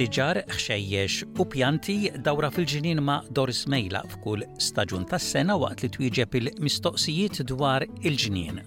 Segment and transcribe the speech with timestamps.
[0.00, 1.94] siġar, xejjex u pjanti
[2.24, 8.62] dawra fil-ġinin ma' Doris Mejla f'kull staġun tas-sena waqt li twieġeb il-mistoqsijiet dwar il ġinin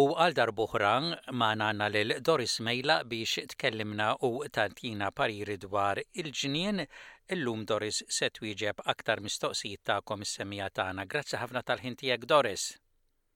[0.00, 0.92] U għal darbuħra
[1.36, 6.80] ma' nanna lil Doris Mejla biex tkellimna u tantina pariri dwar il-ġinien
[7.36, 11.04] illum Doris se twieġeb aktar mistoqsijiet ta' komissemija tagħna.
[11.12, 12.70] Grazzi ħafna tal-ħintijek Doris.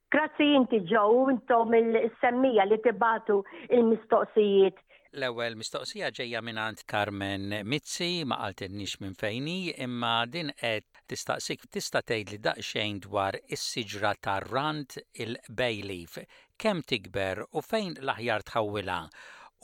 [0.09, 3.41] Grazzi inti ġew intom il-semmija li tibatu
[3.75, 4.77] il-mistoqsijiet.
[5.19, 9.57] L-ewwel mistoqsija ġejja minant Carmen Mizzi ma nix minn fejni
[9.87, 16.19] imma din qed tistaqsik tista' tgħid li daqsxejn dwar is-siġra tar-rant il-bejlif.
[16.63, 19.01] Kemm tikber u fejn l-aħjar tħawwilha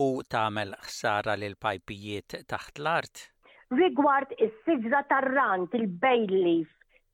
[0.07, 3.27] u tagħmel ħsara lil pajpijiet taħt l-art?
[3.83, 6.67] Rigward is-siġra tar-rant il-bejlif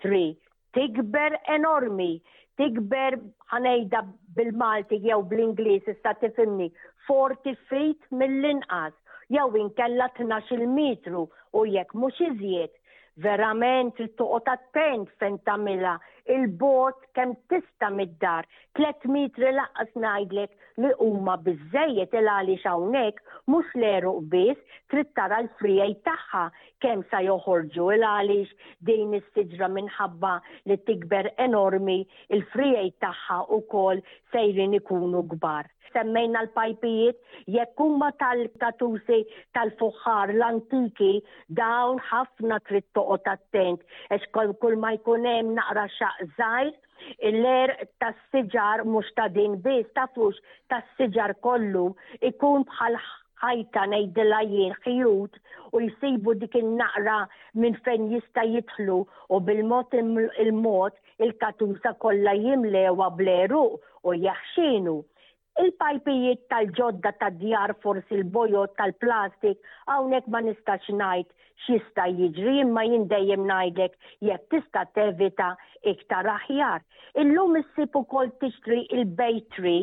[0.04, 0.32] tree
[0.78, 2.12] tikber enormi
[2.58, 3.16] tikber
[3.52, 3.98] ħanejda
[4.36, 6.66] bil-Malti jew bl-Ingliż sta tifimni
[7.10, 8.96] 40 feet mill-inqas
[9.34, 12.74] jew inkella 12 metru u jekk mhux iżjed
[13.22, 15.94] verament trid toqgħod attent fejn tagħmilha
[16.34, 18.44] il-bot kem tista mid-dar,
[18.76, 25.38] 3 metri laqqas najdlek li huma bizzejiet il għaliex hawnhekk mhux leruq biss trid tara
[25.46, 26.42] l-frijaj tagħha
[26.84, 30.34] kemm sa joħorġu il għaliex din is-siġra minħabba
[30.70, 31.98] li tikber enormi
[32.38, 33.40] il-frijaj tagħha
[33.74, 34.04] kol
[34.36, 35.66] sejrin ikunu kbar
[35.98, 37.16] semmejna l-pajpijiet,
[37.54, 39.18] jekk huma tal-katusi
[39.56, 41.12] tal-fuħar, l-antiki,
[41.60, 43.82] dawn ħafna trid toqgħod attent.
[44.14, 44.28] Ex
[44.62, 46.70] kull ma jkun hemm naqra xaq żgħir,
[47.32, 50.38] l-er tas siġar mhux ta' din biss tafux
[50.70, 51.88] tas siġar kollu
[52.30, 52.98] ikun bħal
[53.38, 55.36] ħajta nejdilla jien xijut
[55.78, 57.20] u jisibu dik il-naqra
[57.62, 59.94] minn fejn jista jitħlu u bil-mod
[60.42, 63.64] il-mod il-katusa kollha jimlewa bleru
[64.02, 64.98] u jaħxinu
[65.62, 69.58] il-pajpijiet tal-ġodda tad-djar forsi il-bojot tal-plastik
[69.90, 71.32] hawnhekk ma nistax ngħid
[71.64, 73.96] x'jista' jiġri imma jien dejjem ngħidlek
[74.28, 75.48] jekk tista' tevita
[75.92, 76.84] iktar aħjar.
[77.22, 79.76] Illum issib ukoll tixtri il-bejtri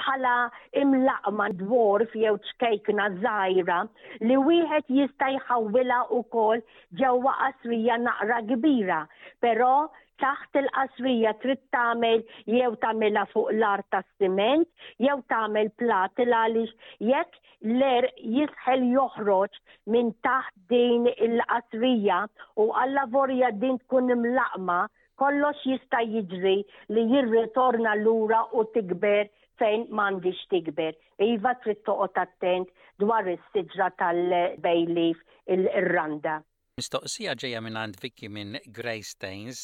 [0.00, 0.36] bħala
[0.80, 3.80] imlaqma dwar jew ċkejkna zaħira
[4.24, 6.64] li wieħed jista' jħawwilha wkoll
[7.02, 9.02] ġewwa qasrija naqra kbira,
[9.44, 9.74] però
[10.22, 12.18] taħt il-qasrija trid tagħmel
[12.54, 14.68] jew tagħmilha fuq l-art tas-siment
[15.06, 19.60] jew tagħmel platil għaliex jekk l-er jisħel joħroġ
[19.94, 22.18] minn taħt din il-qasrija
[22.64, 24.78] u għall vorja din tkun imlaqma
[25.22, 26.56] kollox jista' jiġri
[26.96, 29.24] li jirritorna lura u tikber
[29.60, 30.94] fejn m'għandix tikber.
[31.20, 32.70] Iva trid toqgħod attent
[33.02, 35.20] dwar is-siġra tal-bejlif
[35.52, 36.38] il-randa.
[36.80, 39.58] Mistoqsija ġeja minn għand Vicky minn Greystains,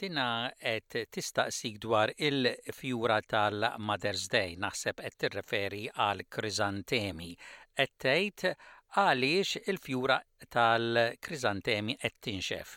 [0.00, 0.24] dina
[0.58, 7.28] qed tistaqsik dwar il-fjura tal-Mother's Day, naħseb qed tirreferi għal krizantemi.
[7.76, 8.50] Qed tgħid
[8.98, 10.18] għaliex il-fjura
[10.56, 12.74] tal-krizantemi qed tinxef.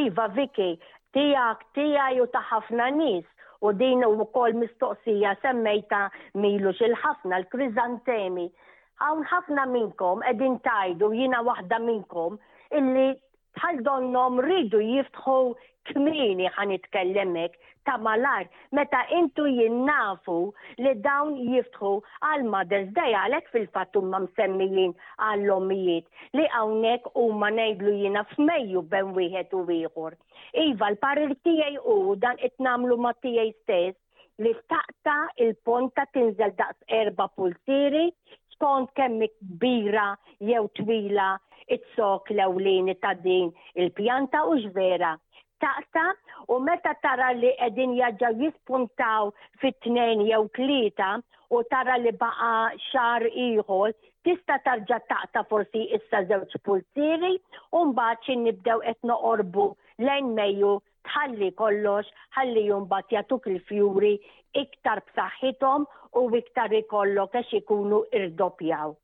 [0.00, 0.72] Iva, Vicky,
[1.14, 3.30] tijak, tijaj u ta' ħafna nis.
[3.62, 6.08] U din u kol mistoqsija semmejta
[6.42, 8.48] milux il ħafna l-krizantemi.
[9.00, 12.40] Għawn ħafna minnkom, edin tajdu, jina wahda minnkom,
[12.78, 13.06] illi
[13.58, 15.36] bħal donnom rridu jiftħu
[15.90, 17.56] kmini għan itkellemek
[17.88, 18.46] ta' malar
[18.78, 20.36] meta intu jinnafu
[20.84, 21.92] li dawn jiftħu
[22.28, 24.94] għal Mother's Day għalek fil-fattum ma' msemmijin
[25.28, 26.06] għall lomijiet
[26.38, 30.14] li għawnek u ma' nejdlu jina f'mejju ben wieħed u wieħor.
[30.64, 33.98] Iva, l-parir tijaj u dan itnamlu ma' tijaj stess
[34.40, 38.06] li taqta il-ponta tinżel daqs erba pulsiri
[38.54, 41.32] skont kemmi kbira jew twila
[41.76, 43.50] it-sok l-ewlin ta' din
[43.82, 45.10] il-pjanta u ġvera
[45.64, 46.04] taqta
[46.54, 49.30] u meta tara li edin jaġġaw jispuntaw
[49.64, 51.10] fit-tnejn jew tlieta
[51.58, 52.50] u tara li baqa
[52.88, 53.92] xar ieħor
[54.28, 57.32] tista tarġa taqta forsi issa żewġ pulsieri
[57.80, 59.66] u mbaċi nibdew qed noqorbu
[60.08, 60.72] lejn meju
[61.10, 64.14] tħalli kollox ħalli jumbat jatuk il-fjuri
[64.64, 65.86] iktar b'saħħithom
[66.18, 68.96] u iktar ikollok għax ikunu irdopjaw.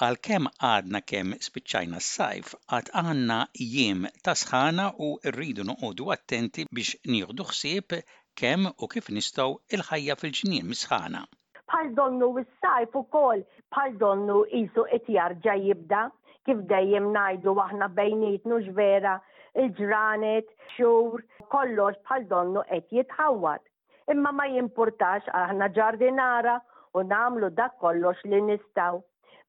[0.05, 6.99] Għalkemm għadna kemm spiċċajna s-sajf, għad għanna jiem ta' sħana u rridu noqogħdu attenti biex
[7.15, 7.95] nieħdu ħsieb
[8.41, 11.23] kemm u kif nistgħu il-ħajja fil-ġnien misħana.
[11.65, 13.41] Bħal donnu s-sajf ukoll
[13.73, 16.03] bħal donnu jisu qed jar jibda
[16.51, 19.17] kif dejjem ngħidu aħna bejnietnu ġvera
[19.65, 23.65] il-ġranet, xur, kollox bħal donnu qed jitħawad.
[24.13, 26.61] Imma ma jimpurtax aħna ġardinara
[27.01, 29.01] u namlu dak kollox li nistaw.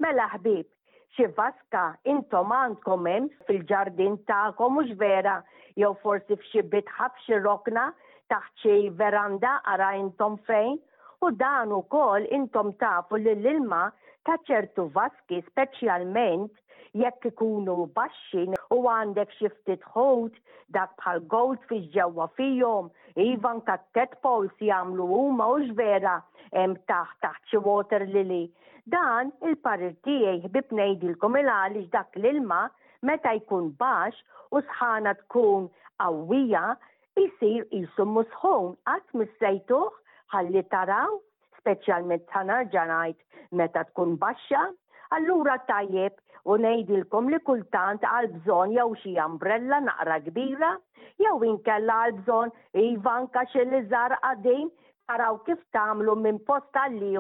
[0.04, 0.66] Mela ħbib,
[1.16, 1.84] xi vaska
[2.14, 5.38] intom għandkom hemm fil-ġardin tagħkom mhux vera
[5.82, 6.92] jew forsi f'xi bit
[7.24, 7.86] xi rokna
[8.34, 10.78] taħt xi veranda ara intom fejn
[11.26, 13.82] u dan ukoll intom tafu li l-ilma
[14.28, 16.52] ta' ċertu vaski speċjalment
[17.02, 20.36] jekk ikunu baxxin u għandek xiftit ħut
[20.78, 22.90] dak bħal fi ġewwa fihom,
[23.26, 26.16] ivan ta' tadpoles jagħmlu huma u vera
[26.54, 28.42] hemm taħt taħt xi water lily.
[28.88, 32.62] Dan il-parir tiegħi ħbib ngħidilkom il għaliex dak l-ilma
[33.10, 34.24] meta jkun baxx
[34.56, 35.68] u sħana tkun
[36.02, 36.66] qawwija
[37.20, 39.94] jisir jisu musħun għat missejtuħ
[40.34, 41.20] ħalli taraw,
[41.62, 43.20] speċjalment tanar ġanajt
[43.56, 44.70] meta tkun baxxa,
[45.16, 46.16] allura tajjeb
[46.48, 50.70] u ngħidilkom li kultant għal bżonn jew xi umbrella naqra kbira
[51.24, 52.54] jew inkella għal bżonn
[52.84, 54.70] ivanka xi li żar qadejn
[55.12, 57.18] taraw kif tagħmlu minn post għal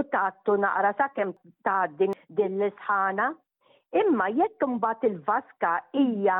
[0.00, 1.34] u tattu naqra sakemm
[1.66, 2.08] tgħaddi
[2.40, 3.28] din l-isħana.
[4.00, 6.38] Imma jekk imbagħad il-vaska hija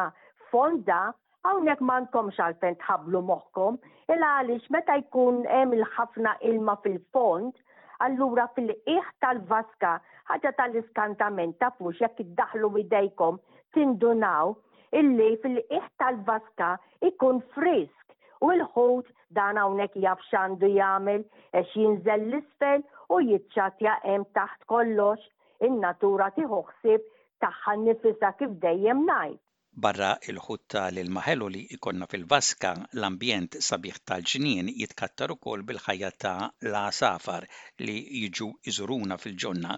[0.50, 1.02] fonda
[1.46, 3.78] hawnhekk m'għandkom xalfen tħablu moħħkom
[4.16, 7.52] il għaliex meta jkun hemm il-ħafna ilma fil-fond,
[8.02, 9.90] allura fil iħ tal-vaska,
[10.30, 13.36] ħaġa tal-iskantament ta' fux jekk iddaħlu bidejkom
[13.76, 14.54] tindunaw
[15.02, 16.72] illi fil iħ tal-vaska
[17.10, 18.16] ikun frisk
[18.48, 21.24] u l-ħut dan hawnhekk jaf x'għandu jagħmel
[21.60, 22.84] għax jinżel l-isfel
[23.18, 25.30] u jiċċatja hemm taħt kollox
[25.70, 27.08] in-natura tieħu ħsieb
[27.46, 29.42] tagħha nifisha kif dejjem ngħid.
[29.74, 36.82] Barra il-ħutta l maħelu li ikonna fil-vaska, l-ambjent sabiħ tal-ġnien jitkattar ukoll bil-ħajja ta' la
[36.98, 37.46] safar
[37.82, 39.74] li jiġu iżuruna fil-ġonna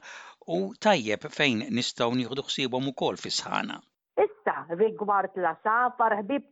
[0.59, 3.81] u tajjeb fejn nistgħu nieħdu ħsiebhom ukoll fis-sħana.
[4.29, 6.47] Issa rigward la safar ħbib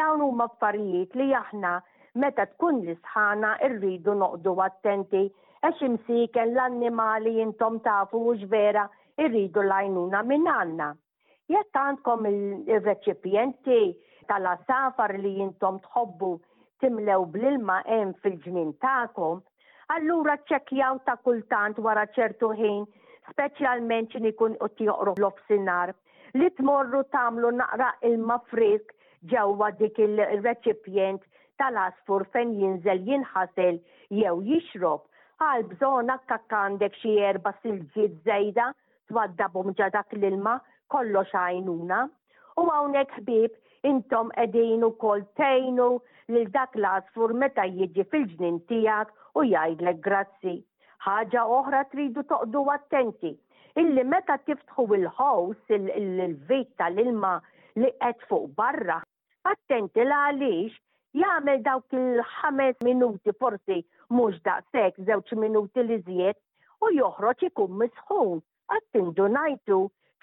[0.00, 1.72] dawn huma affarijiet li aħna
[2.24, 5.24] meta tkun l-isħana irridu noqdu attenti
[5.64, 8.84] għax imsiken l-annimali jintom tafu u vera
[9.24, 10.96] irridu lajnuna minn għanna.
[11.50, 13.78] Jekk għandkom il-reċipjenti
[14.30, 16.28] tal-asafar li jintom tħobbu
[16.84, 19.40] timlew bl-ilma hemm fil-ġmin tagħkom,
[19.96, 22.84] allura ċekjaw ta' kultant wara ċertu ħin,
[23.32, 25.92] speċjalment xin ikun u joqru l-ofsinar,
[26.38, 28.94] li tmorru tamlu naqra ilma frisk
[29.34, 31.26] ġewwa dik il-reċipjent
[31.60, 33.82] tal-asfur fejn jinżel jinħasel
[34.22, 35.08] jew jixrob
[35.50, 38.70] għal bżona kakk xi erba' silġiet żejda
[39.10, 40.60] twaddabhom ġa dak l-ilma
[40.92, 42.00] kollox għajnuna.
[42.60, 43.54] U għawnek ħbib
[43.90, 45.86] intom edinu kol tejnu
[46.34, 50.56] lil dak l-asfur meta jieġi fil-ġnin tijak u jgħidlek grazzi.
[51.06, 53.32] ħaġa oħra tridu toqdu attenti.
[53.80, 57.34] Illi meta tiftħu il-ħows il vita l ilma
[57.80, 58.98] li qed fuq barra,
[59.46, 60.78] attenti l għaliex
[61.22, 63.78] jagħmel dawk il-ħames minuti forsi
[64.10, 66.38] mhux daqshekk żewġ minuti li żjed
[66.84, 68.42] u joħroġ ikun misħun.
[68.70, 69.80] Għattindu najtu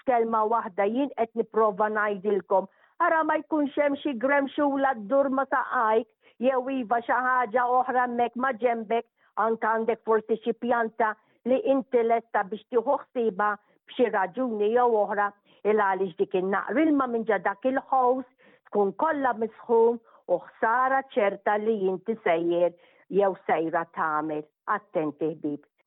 [0.08, 2.68] kelma waħda jien qed nipprova ngħidilkom.
[3.06, 4.14] Ara ma jkunx hemm xi
[4.56, 6.08] xula d-dur ma saqajk
[6.46, 9.06] jew iva xi ħaġa oħra hemmhekk ma ġembek
[9.44, 11.12] anke għandek forsi xi pjanta
[11.48, 13.50] li inti biex tieħu ħsiba
[13.92, 15.28] b'xi raġuni jew oħra
[15.68, 18.28] il għaliex dik in naqrilma ilma minn dak il-ħows
[18.70, 20.00] tkun kollha misħum
[20.34, 22.70] u ħsara ċerta li jinti sejjer
[23.20, 24.42] jew sejra tagħmel.
[24.76, 25.77] Attenti ħbib.